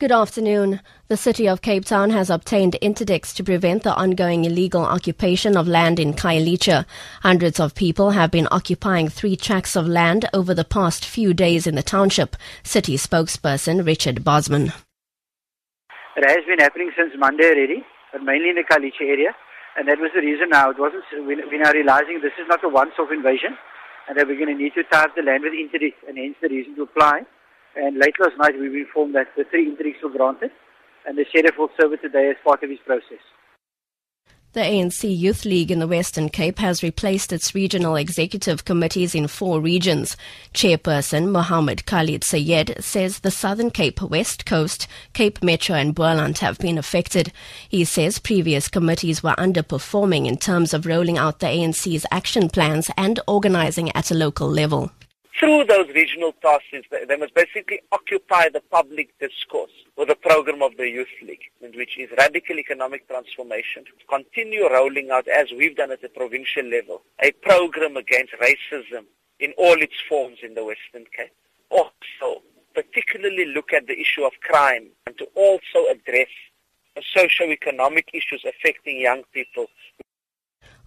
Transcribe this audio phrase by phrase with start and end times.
[0.00, 0.80] Good afternoon.
[1.08, 5.66] The city of Cape Town has obtained interdicts to prevent the ongoing illegal occupation of
[5.66, 6.86] land in Khayelitsha.
[7.22, 11.66] Hundreds of people have been occupying three tracts of land over the past few days
[11.66, 12.36] in the township.
[12.62, 14.72] City spokesperson Richard Bosman.
[16.16, 19.34] It has been happening since Monday already, but mainly in the Khayelitsha area.
[19.76, 20.70] And that was the reason now.
[20.70, 23.58] It wasn't, we're now realizing this is not a once-off invasion
[24.08, 26.36] and that we're going to need to tie up the land with interdicts and hence
[26.40, 27.22] the reason to apply.
[27.78, 30.50] And late last night we were informed that the three interdicts were granted
[31.06, 33.22] and the sheriff will serve it today as part of his process.
[34.54, 39.28] The ANC Youth League in the Western Cape has replaced its regional executive committees in
[39.28, 40.16] four regions.
[40.54, 46.58] Chairperson Mohammed Khalid Sayed says the Southern Cape, West Coast, Cape Metro and Boland have
[46.58, 47.30] been affected.
[47.68, 52.90] He says previous committees were underperforming in terms of rolling out the ANC's action plans
[52.96, 54.90] and organizing at a local level
[55.38, 60.76] through those regional tasks, they must basically occupy the public discourse with the program of
[60.76, 66.02] the Youth League, which is radical economic transformation, continue rolling out, as we've done at
[66.02, 69.04] the provincial level, a program against racism
[69.40, 71.32] in all its forms in the Western Cape.
[71.70, 72.42] Also,
[72.74, 76.28] particularly look at the issue of crime and to also address
[77.14, 79.66] socio-economic issues affecting young people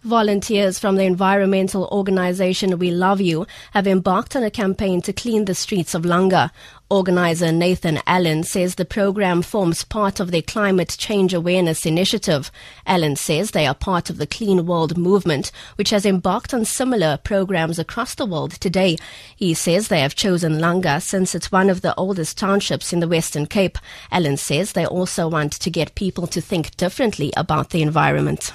[0.03, 5.45] Volunteers from the environmental organization We Love You have embarked on a campaign to clean
[5.45, 6.49] the streets of Langa.
[6.89, 12.49] Organizer Nathan Allen says the program forms part of their climate change awareness initiative.
[12.88, 17.17] Allen says they are part of the Clean World movement, which has embarked on similar
[17.17, 18.97] programs across the world today.
[19.35, 23.07] He says they have chosen Langa since it's one of the oldest townships in the
[23.07, 23.77] Western Cape.
[24.11, 28.52] Allen says they also want to get people to think differently about the environment.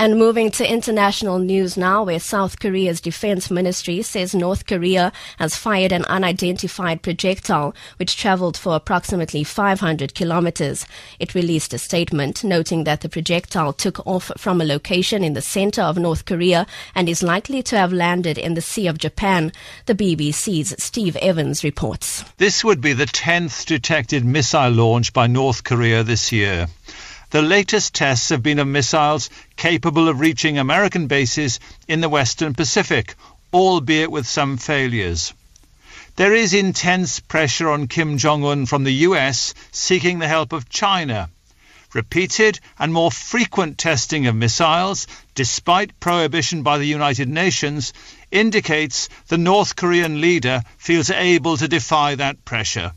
[0.00, 5.56] And moving to international news now, where South Korea's defense ministry says North Korea has
[5.56, 10.86] fired an unidentified projectile which traveled for approximately 500 kilometers.
[11.18, 15.42] It released a statement noting that the projectile took off from a location in the
[15.42, 19.52] center of North Korea and is likely to have landed in the Sea of Japan.
[19.84, 22.24] The BBC's Steve Evans reports.
[22.38, 26.68] This would be the 10th detected missile launch by North Korea this year.
[27.30, 32.54] The latest tests have been of missiles capable of reaching American bases in the Western
[32.54, 33.14] Pacific,
[33.52, 35.32] albeit with some failures.
[36.16, 40.68] There is intense pressure on Kim Jong un from the US seeking the help of
[40.68, 41.30] China.
[41.94, 47.92] Repeated and more frequent testing of missiles, despite prohibition by the United Nations,
[48.32, 52.92] indicates the North Korean leader feels able to defy that pressure.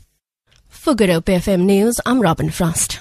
[0.68, 2.98] For Good Hope FM News, I'm Robin Frost.